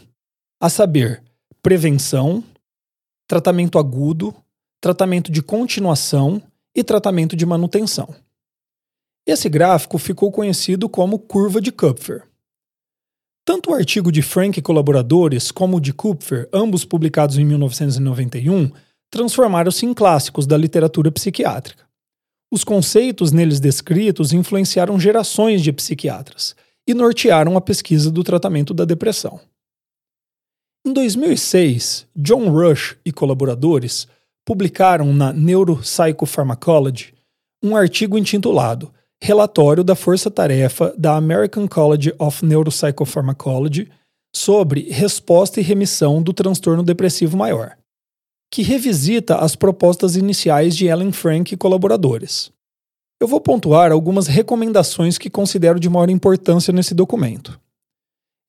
a 0.60 0.68
saber, 0.68 1.20
prevenção, 1.60 2.44
tratamento 3.26 3.76
agudo, 3.76 4.32
tratamento 4.80 5.32
de 5.32 5.42
continuação 5.42 6.40
e 6.76 6.84
tratamento 6.84 7.34
de 7.34 7.44
manutenção. 7.44 8.14
Esse 9.26 9.48
gráfico 9.48 9.98
ficou 9.98 10.32
conhecido 10.32 10.88
como 10.88 11.18
curva 11.18 11.60
de 11.60 11.70
Kupfer. 11.70 12.24
Tanto 13.44 13.70
o 13.70 13.74
artigo 13.74 14.10
de 14.10 14.20
Frank 14.20 14.58
e 14.58 14.62
colaboradores 14.62 15.50
como 15.50 15.76
o 15.76 15.80
de 15.80 15.92
Kupfer, 15.92 16.48
ambos 16.52 16.84
publicados 16.84 17.38
em 17.38 17.44
1991, 17.44 18.70
transformaram-se 19.10 19.86
em 19.86 19.94
clássicos 19.94 20.46
da 20.46 20.56
literatura 20.56 21.10
psiquiátrica. 21.12 21.84
Os 22.52 22.64
conceitos 22.64 23.30
neles 23.30 23.60
descritos 23.60 24.32
influenciaram 24.32 24.98
gerações 24.98 25.62
de 25.62 25.72
psiquiatras 25.72 26.56
e 26.86 26.92
nortearam 26.92 27.56
a 27.56 27.60
pesquisa 27.60 28.10
do 28.10 28.24
tratamento 28.24 28.74
da 28.74 28.84
depressão. 28.84 29.40
Em 30.84 30.92
2006, 30.92 32.08
John 32.16 32.50
Rush 32.50 32.96
e 33.04 33.12
colaboradores 33.12 34.08
publicaram 34.44 35.14
na 35.14 35.32
Neuropsychopharmacology 35.32 37.14
um 37.62 37.76
artigo 37.76 38.18
intitulado 38.18 38.92
relatório 39.24 39.84
da 39.84 39.94
força-tarefa 39.94 40.92
da 40.98 41.14
American 41.14 41.68
College 41.68 42.12
of 42.18 42.44
Neuropsychopharmacology 42.44 43.88
sobre 44.34 44.90
resposta 44.90 45.60
e 45.60 45.62
remissão 45.62 46.20
do 46.20 46.32
transtorno 46.32 46.82
depressivo 46.82 47.36
maior, 47.36 47.78
que 48.50 48.62
revisita 48.62 49.36
as 49.36 49.54
propostas 49.54 50.16
iniciais 50.16 50.74
de 50.74 50.86
Ellen 50.86 51.12
Frank 51.12 51.54
e 51.54 51.56
colaboradores. 51.56 52.50
Eu 53.20 53.28
vou 53.28 53.40
pontuar 53.40 53.92
algumas 53.92 54.26
recomendações 54.26 55.18
que 55.18 55.30
considero 55.30 55.78
de 55.78 55.88
maior 55.88 56.10
importância 56.10 56.72
nesse 56.72 56.92
documento. 56.92 57.60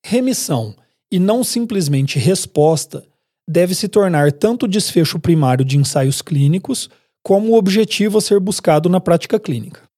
Remissão, 0.04 0.74
e 1.08 1.20
não 1.20 1.44
simplesmente 1.44 2.18
resposta, 2.18 3.06
deve 3.48 3.76
se 3.76 3.86
tornar 3.86 4.32
tanto 4.32 4.64
o 4.64 4.68
desfecho 4.68 5.20
primário 5.20 5.64
de 5.64 5.78
ensaios 5.78 6.20
clínicos 6.20 6.90
como 7.22 7.52
o 7.52 7.56
objetivo 7.56 8.18
a 8.18 8.20
ser 8.20 8.40
buscado 8.40 8.88
na 8.88 8.98
prática 8.98 9.38
clínica. 9.38 9.93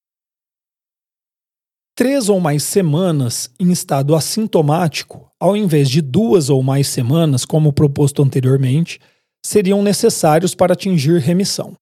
Três 1.97 2.29
ou 2.29 2.39
mais 2.39 2.63
semanas 2.63 3.51
em 3.59 3.73
estado 3.73 4.15
assintomático, 4.15 5.33
ao 5.41 5.57
invés 5.57 5.89
de 5.89 6.03
duas 6.03 6.51
ou 6.51 6.63
mais 6.63 6.89
semanas, 6.89 7.47
como 7.47 7.73
proposto 7.73 8.23
anteriormente, 8.23 9.01
seriam 9.43 9.83
necessários 9.83 10.55
para 10.55 10.75
atingir 10.75 11.19
remissão. 11.23 11.75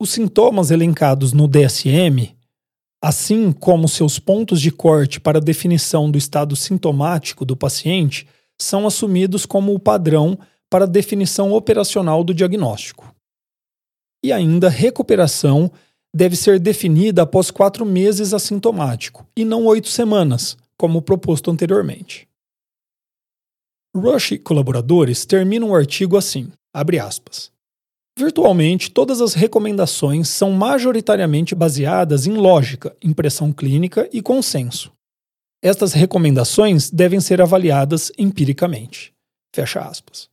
Os 0.00 0.10
sintomas 0.10 0.70
elencados 0.70 1.32
no 1.32 1.48
DSM, 1.48 2.36
assim 3.02 3.50
como 3.50 3.88
seus 3.88 4.20
pontos 4.20 4.60
de 4.60 4.70
corte 4.70 5.18
para 5.18 5.40
definição 5.40 6.08
do 6.08 6.16
estado 6.16 6.54
sintomático 6.54 7.44
do 7.44 7.56
paciente, 7.56 8.28
são 8.60 8.86
assumidos 8.86 9.44
como 9.44 9.74
o 9.74 9.80
padrão 9.80 10.38
para 10.70 10.86
definição 10.86 11.52
operacional 11.52 12.22
do 12.22 12.32
diagnóstico. 12.32 13.12
E 14.22 14.32
ainda, 14.32 14.68
recuperação 14.68 15.68
deve 16.14 16.36
ser 16.36 16.60
definida 16.60 17.22
após 17.22 17.50
quatro 17.50 17.84
meses 17.84 18.32
assintomático, 18.32 19.26
e 19.36 19.44
não 19.44 19.66
oito 19.66 19.88
semanas, 19.88 20.56
como 20.76 21.02
proposto 21.02 21.50
anteriormente. 21.50 22.28
Rush 23.96 24.32
e 24.32 24.38
colaboradores 24.38 25.26
terminam 25.26 25.70
o 25.70 25.74
artigo 25.74 26.16
assim, 26.16 26.52
aspas. 26.72 27.52
Virtualmente, 28.16 28.90
todas 28.90 29.20
as 29.20 29.34
recomendações 29.34 30.28
são 30.28 30.52
majoritariamente 30.52 31.52
baseadas 31.54 32.28
em 32.28 32.34
lógica, 32.34 32.96
impressão 33.02 33.52
clínica 33.52 34.08
e 34.12 34.22
consenso. 34.22 34.92
Estas 35.60 35.92
recomendações 35.92 36.90
devem 36.90 37.20
ser 37.20 37.42
avaliadas 37.42 38.12
empiricamente. 38.16 39.12
Fecha 39.52 39.80
aspas. 39.80 40.28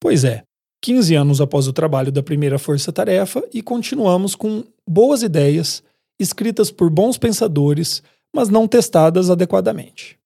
Pois 0.00 0.24
é, 0.24 0.44
15 0.84 1.14
anos 1.14 1.40
após 1.40 1.66
o 1.66 1.72
trabalho 1.72 2.12
da 2.12 2.22
primeira 2.22 2.58
força-tarefa 2.58 3.42
e 3.54 3.62
continuamos 3.62 4.34
com 4.34 4.62
boas 4.86 5.22
ideias, 5.22 5.82
escritas 6.20 6.70
por 6.70 6.90
bons 6.90 7.16
pensadores, 7.16 8.02
mas 8.36 8.50
não 8.50 8.68
testadas 8.68 9.30
adequadamente. 9.30 10.18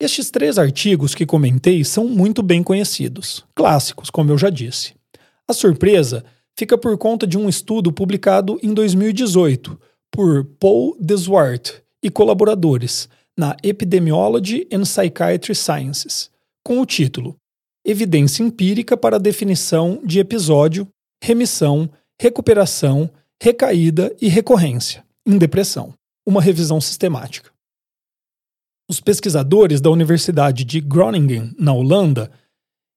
Estes 0.00 0.30
três 0.30 0.60
artigos 0.60 1.12
que 1.12 1.26
comentei 1.26 1.82
são 1.82 2.06
muito 2.06 2.40
bem 2.40 2.62
conhecidos, 2.62 3.44
clássicos, 3.52 4.10
como 4.10 4.30
eu 4.30 4.38
já 4.38 4.48
disse. 4.48 4.94
A 5.48 5.52
surpresa 5.52 6.24
fica 6.56 6.78
por 6.78 6.96
conta 6.96 7.26
de 7.26 7.36
um 7.36 7.48
estudo 7.48 7.92
publicado 7.92 8.60
em 8.62 8.72
2018 8.72 9.76
por 10.08 10.44
Paul 10.60 10.96
Deswart 11.00 11.80
e 12.00 12.08
colaboradores 12.08 13.08
na 13.36 13.56
Epidemiology 13.60 14.68
and 14.72 14.84
Psychiatry 14.84 15.56
Sciences, 15.56 16.30
com 16.62 16.80
o 16.80 16.86
título 16.86 17.36
evidência 17.86 18.42
empírica 18.42 18.96
para 18.96 19.16
a 19.16 19.20
definição 19.20 20.00
de 20.04 20.18
episódio, 20.18 20.88
remissão, 21.22 21.88
recuperação, 22.20 23.08
recaída 23.40 24.14
e 24.20 24.28
recorrência 24.28 25.04
em 25.24 25.38
depressão, 25.38 25.94
uma 26.26 26.42
revisão 26.42 26.80
sistemática. 26.80 27.50
Os 28.88 29.00
pesquisadores 29.00 29.80
da 29.80 29.90
Universidade 29.90 30.64
de 30.64 30.80
Groningen, 30.80 31.54
na 31.58 31.72
Holanda, 31.72 32.30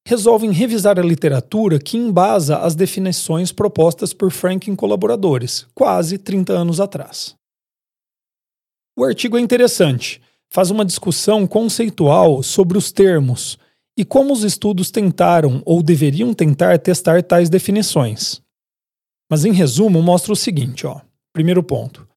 resolvem 0.08 0.52
revisar 0.52 1.00
a 1.00 1.04
literatura 1.04 1.80
que 1.80 1.98
embasa 1.98 2.58
as 2.58 2.74
definições 2.74 3.52
propostas 3.52 4.14
por 4.14 4.32
Frank 4.32 4.70
e 4.70 4.76
colaboradores, 4.76 5.68
quase 5.76 6.18
30 6.18 6.54
anos 6.54 6.80
atrás. 6.80 7.36
O 8.98 9.04
artigo 9.04 9.38
é 9.38 9.42
interessante, 9.42 10.22
faz 10.50 10.72
uma 10.72 10.86
discussão 10.86 11.46
conceitual 11.46 12.42
sobre 12.42 12.78
os 12.78 12.92
termos 12.92 13.58
e 14.00 14.06
como 14.06 14.32
os 14.32 14.46
estudos 14.46 14.90
tentaram 14.90 15.62
ou 15.66 15.84
deveriam 15.84 16.34
tentar 16.34 16.80
testar 16.80 17.22
tais 17.22 17.50
definições. 17.50 18.42
Mas 19.30 19.44
em 19.44 19.52
resumo, 19.52 20.02
mostra 20.02 20.32
o 20.32 20.38
seguinte, 20.38 20.88
ó. 20.88 21.02
Primeiro 21.34 21.62
ponto. 21.62 22.08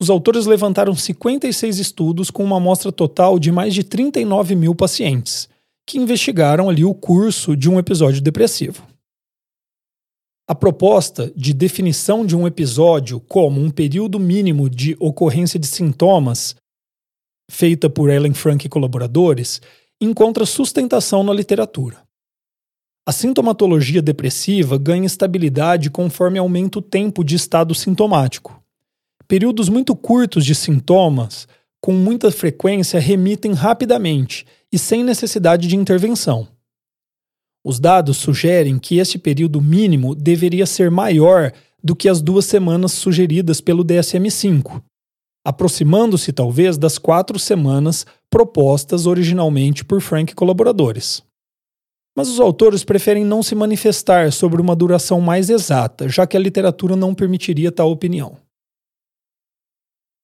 Os 0.00 0.08
autores 0.08 0.46
levantaram 0.46 0.94
56 0.94 1.78
estudos 1.78 2.30
com 2.30 2.42
uma 2.42 2.56
amostra 2.56 2.90
total 2.90 3.38
de 3.38 3.52
mais 3.52 3.74
de 3.74 3.84
39 3.84 4.56
mil 4.56 4.74
pacientes, 4.74 5.46
que 5.86 5.98
investigaram 5.98 6.70
ali 6.70 6.86
o 6.86 6.94
curso 6.94 7.54
de 7.54 7.68
um 7.68 7.78
episódio 7.78 8.22
depressivo. 8.22 8.86
A 10.48 10.54
proposta 10.54 11.30
de 11.36 11.52
definição 11.52 12.24
de 12.24 12.34
um 12.34 12.46
episódio 12.46 13.20
como 13.20 13.60
um 13.60 13.68
período 13.68 14.18
mínimo 14.18 14.70
de 14.70 14.96
ocorrência 14.98 15.60
de 15.60 15.66
sintomas, 15.66 16.56
feita 17.50 17.90
por 17.90 18.08
Ellen 18.08 18.32
Frank 18.32 18.64
e 18.64 18.70
colaboradores, 18.70 19.60
encontra 20.00 20.44
sustentação 20.44 21.22
na 21.22 21.32
literatura. 21.32 22.06
A 23.06 23.12
sintomatologia 23.12 24.02
depressiva 24.02 24.76
ganha 24.76 25.06
estabilidade 25.06 25.90
conforme 25.90 26.38
aumenta 26.38 26.80
o 26.80 26.82
tempo 26.82 27.22
de 27.22 27.36
estado 27.36 27.74
sintomático. 27.74 28.60
Períodos 29.28 29.68
muito 29.68 29.94
curtos 29.94 30.44
de 30.44 30.54
sintomas, 30.54 31.46
com 31.80 31.92
muita 31.92 32.30
frequência, 32.32 32.98
remitem 32.98 33.52
rapidamente 33.52 34.44
e 34.72 34.78
sem 34.78 35.04
necessidade 35.04 35.68
de 35.68 35.76
intervenção. 35.76 36.48
Os 37.64 37.78
dados 37.80 38.16
sugerem 38.16 38.78
que 38.78 38.98
este 38.98 39.18
período 39.18 39.60
mínimo 39.60 40.14
deveria 40.14 40.66
ser 40.66 40.90
maior 40.90 41.52
do 41.82 41.94
que 41.94 42.08
as 42.08 42.20
duas 42.20 42.44
semanas 42.44 42.92
sugeridas 42.92 43.60
pelo 43.60 43.84
DSM-5, 43.84 44.82
aproximando-se 45.46 46.32
talvez 46.32 46.76
das 46.76 46.98
quatro 46.98 47.38
semanas 47.38 48.04
propostas 48.28 49.06
originalmente 49.06 49.84
por 49.84 50.00
Frank 50.00 50.32
e 50.32 50.34
colaboradores. 50.34 51.22
Mas 52.16 52.28
os 52.28 52.40
autores 52.40 52.82
preferem 52.82 53.24
não 53.24 53.44
se 53.44 53.54
manifestar 53.54 54.32
sobre 54.32 54.60
uma 54.60 54.74
duração 54.74 55.20
mais 55.20 55.48
exata, 55.48 56.08
já 56.08 56.26
que 56.26 56.36
a 56.36 56.40
literatura 56.40 56.96
não 56.96 57.14
permitiria 57.14 57.70
tal 57.70 57.92
opinião. 57.92 58.36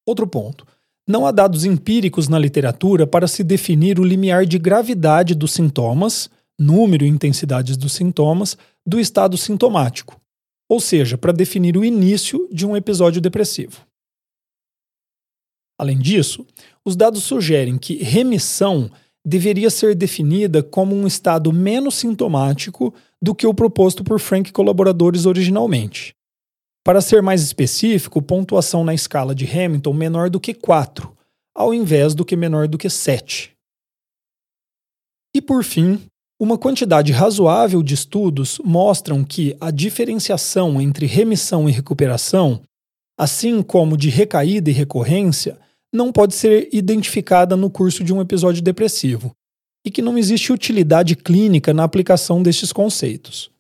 Outro 0.05 0.27
ponto. 0.27 0.67
Não 1.07 1.25
há 1.25 1.31
dados 1.31 1.65
empíricos 1.65 2.27
na 2.27 2.39
literatura 2.39 3.07
para 3.07 3.29
se 3.29 3.45
definir 3.45 4.01
o 4.01 4.05
limiar 4.05 4.45
de 4.45 4.59
gravidade 4.59 5.37
dos 5.37 5.53
sintomas, 5.53 6.29
número 6.59 7.05
e 7.05 7.09
intensidades 7.09 7.77
dos 7.77 7.93
sintomas, 7.93 8.57
do 8.85 8.99
estado 8.99 9.37
sintomático, 9.37 10.21
ou 10.69 10.81
seja, 10.81 11.17
para 11.17 11.33
definir 11.33 11.77
o 11.77 11.85
início 11.85 12.49
de 12.51 12.67
um 12.67 12.77
episódio 12.77 13.21
depressivo. 13.21 13.87
Além 15.79 15.99
disso, 15.99 16.47
os 16.85 16.97
dados 16.97 17.23
sugerem 17.23 17.79
que 17.79 18.03
remissão 18.03 18.91
deveria 19.25 19.71
ser 19.71 19.95
definida 19.95 20.63
como 20.63 20.95
um 20.95 21.07
estado 21.07 21.53
menos 21.53 21.95
sintomático 21.95 22.93
do 23.21 23.35
que 23.35 23.47
o 23.47 23.55
proposto 23.55 24.03
por 24.03 24.19
Frank 24.19 24.51
e 24.51 24.53
colaboradores 24.53 25.27
originalmente. 25.27 26.15
Para 26.85 27.01
ser 27.01 27.23
mais 27.23 27.43
específico, 27.43 28.21
pontuação 28.21 28.85
na 28.85 28.93
escala 28.93 29.35
de 29.35 29.47
Hamilton 29.47 29.93
menor 29.93 30.29
do 30.29 30.41
que 30.41 30.53
4, 30.53 31.17
ao 31.55 31.73
invés 31.73 32.15
do 32.15 32.25
que 32.25 32.37
menor 32.37 32.67
do 32.67 32.77
que 32.77 32.91
7. 32.91 33.53
E 35.35 35.41
por 35.41 35.63
fim, 35.63 36.01
uma 36.41 36.59
quantidade 36.59 37.13
razoável 37.13 37.85
de 37.85 37.95
estudos 37.95 38.61
mostram 38.65 39.23
que 39.23 39.57
a 39.61 39.71
diferenciação 39.71 40.81
entre 40.81 41.07
remissão 41.07 41.69
e 41.69 41.73
recuperação, 41.73 42.61
assim 43.17 43.63
como 43.63 43.97
de 43.97 44.11
recaída 44.11 44.69
e 44.69 44.73
recorrência, 44.73 45.57
não 45.93 46.11
pode 46.11 46.35
ser 46.35 46.69
identificada 46.73 47.57
no 47.57 47.69
curso 47.69 48.03
de 48.03 48.13
um 48.13 48.21
episódio 48.21 48.63
depressivo 48.63 49.35
e 49.85 49.91
que 49.91 50.01
não 50.01 50.17
existe 50.17 50.53
utilidade 50.53 51.15
clínica 51.17 51.75
na 51.75 51.85
aplicação 51.85 52.43
destes 52.43 52.73
conceitos. 52.73 53.51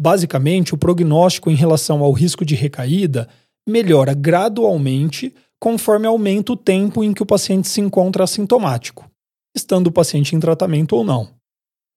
Basicamente, 0.00 0.74
o 0.74 0.78
prognóstico 0.78 1.50
em 1.50 1.54
relação 1.54 2.02
ao 2.02 2.12
risco 2.12 2.44
de 2.44 2.54
recaída 2.54 3.28
melhora 3.68 4.14
gradualmente 4.14 5.34
conforme 5.60 6.06
aumenta 6.06 6.52
o 6.52 6.56
tempo 6.56 7.02
em 7.02 7.12
que 7.12 7.22
o 7.22 7.26
paciente 7.26 7.68
se 7.68 7.80
encontra 7.80 8.24
assintomático, 8.24 9.10
estando 9.54 9.88
o 9.88 9.92
paciente 9.92 10.36
em 10.36 10.40
tratamento 10.40 10.94
ou 10.94 11.02
não. 11.02 11.30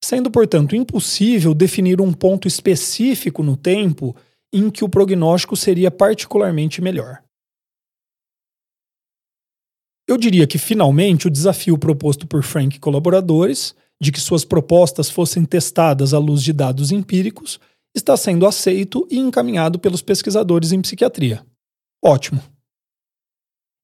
Sendo, 0.04 0.32
portanto, 0.32 0.76
impossível 0.76 1.54
definir 1.54 2.00
um 2.00 2.14
ponto 2.14 2.48
específico 2.48 3.44
no 3.44 3.58
tempo 3.58 4.16
em 4.52 4.70
que 4.70 4.84
o 4.84 4.90
prognóstico 4.90 5.56
seria 5.56 5.92
particularmente 5.92 6.82
melhor. 6.82 7.22
Eu 10.10 10.18
diria 10.18 10.48
que 10.48 10.58
finalmente 10.58 11.28
o 11.28 11.30
desafio 11.30 11.78
proposto 11.78 12.26
por 12.26 12.42
Frank 12.42 12.76
e 12.76 12.80
colaboradores, 12.80 13.76
de 14.02 14.12
que 14.12 14.20
suas 14.20 14.44
propostas 14.44 15.08
fossem 15.08 15.46
testadas 15.46 16.16
à 16.16 16.18
luz 16.18 16.42
de 16.42 16.52
dados 16.52 16.92
empíricos, 16.92 17.60
está 17.96 18.18
sendo 18.18 18.48
aceito 18.48 19.08
e 19.12 19.20
encaminhado 19.20 19.78
pelos 19.78 20.02
pesquisadores 20.02 20.72
em 20.72 20.82
psiquiatria. 20.82 21.46
Ótimo! 22.04 22.42